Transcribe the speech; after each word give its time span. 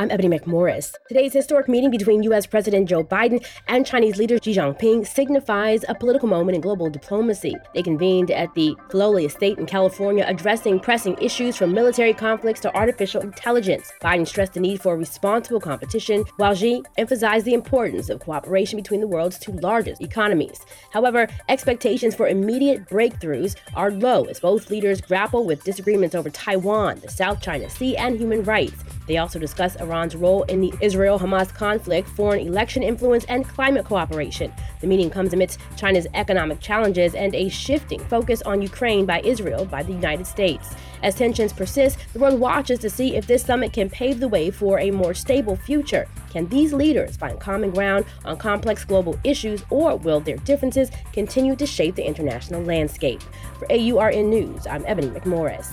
I'm 0.00 0.10
Ebony 0.10 0.38
McMorris. 0.38 0.94
Today's 1.08 1.34
historic 1.34 1.68
meeting 1.68 1.90
between 1.90 2.22
U.S. 2.22 2.46
President 2.46 2.88
Joe 2.88 3.04
Biden 3.04 3.46
and 3.68 3.84
Chinese 3.84 4.16
leader 4.16 4.38
Xi 4.42 4.54
Jinping 4.54 5.06
signifies 5.06 5.84
a 5.90 5.94
political 5.94 6.26
moment 6.26 6.54
in 6.54 6.62
global 6.62 6.88
diplomacy. 6.88 7.54
They 7.74 7.82
convened 7.82 8.30
at 8.30 8.54
the 8.54 8.74
Filoli 8.88 9.26
Estate 9.26 9.58
in 9.58 9.66
California, 9.66 10.24
addressing 10.26 10.80
pressing 10.80 11.18
issues 11.20 11.54
from 11.54 11.74
military 11.74 12.14
conflicts 12.14 12.60
to 12.60 12.74
artificial 12.74 13.20
intelligence. 13.20 13.92
Biden 14.00 14.26
stressed 14.26 14.54
the 14.54 14.60
need 14.60 14.80
for 14.80 14.96
responsible 14.96 15.60
competition, 15.60 16.24
while 16.38 16.54
Xi 16.54 16.82
emphasized 16.96 17.44
the 17.44 17.52
importance 17.52 18.08
of 18.08 18.20
cooperation 18.20 18.78
between 18.78 19.02
the 19.02 19.06
world's 19.06 19.38
two 19.38 19.52
largest 19.52 20.00
economies. 20.00 20.64
However, 20.92 21.28
expectations 21.50 22.14
for 22.14 22.26
immediate 22.26 22.86
breakthroughs 22.86 23.54
are 23.74 23.90
low 23.90 24.24
as 24.24 24.40
both 24.40 24.70
leaders 24.70 25.02
grapple 25.02 25.44
with 25.44 25.62
disagreements 25.62 26.14
over 26.14 26.30
Taiwan, 26.30 27.00
the 27.00 27.10
South 27.10 27.42
China 27.42 27.68
Sea, 27.68 27.98
and 27.98 28.18
human 28.18 28.42
rights. 28.44 28.82
They 29.06 29.18
also 29.18 29.38
discuss 29.38 29.76
Iran's 29.76 30.14
role 30.14 30.44
in 30.44 30.60
the 30.60 30.72
Israel 30.80 31.18
Hamas 31.18 31.52
conflict, 31.52 32.08
foreign 32.08 32.46
election 32.46 32.82
influence, 32.82 33.24
and 33.24 33.46
climate 33.46 33.84
cooperation. 33.84 34.52
The 34.80 34.86
meeting 34.86 35.10
comes 35.10 35.32
amidst 35.32 35.58
China's 35.76 36.06
economic 36.14 36.60
challenges 36.60 37.14
and 37.14 37.34
a 37.34 37.48
shifting 37.48 38.00
focus 38.00 38.42
on 38.42 38.62
Ukraine 38.62 39.06
by 39.06 39.20
Israel 39.20 39.64
by 39.64 39.82
the 39.82 39.92
United 39.92 40.26
States. 40.26 40.74
As 41.02 41.14
tensions 41.14 41.52
persist, 41.52 41.98
the 42.12 42.18
world 42.18 42.38
watches 42.38 42.78
to 42.80 42.90
see 42.90 43.16
if 43.16 43.26
this 43.26 43.42
summit 43.42 43.72
can 43.72 43.88
pave 43.88 44.20
the 44.20 44.28
way 44.28 44.50
for 44.50 44.78
a 44.78 44.90
more 44.90 45.14
stable 45.14 45.56
future. 45.56 46.06
Can 46.30 46.46
these 46.48 46.72
leaders 46.72 47.16
find 47.16 47.40
common 47.40 47.70
ground 47.70 48.04
on 48.24 48.36
complex 48.36 48.84
global 48.84 49.18
issues, 49.24 49.64
or 49.70 49.96
will 49.96 50.20
their 50.20 50.36
differences 50.36 50.90
continue 51.12 51.56
to 51.56 51.66
shape 51.66 51.94
the 51.94 52.06
international 52.06 52.62
landscape? 52.62 53.22
For 53.58 53.66
AURN 53.72 54.30
News, 54.30 54.66
I'm 54.66 54.84
Ebony 54.86 55.08
McMorris. 55.08 55.72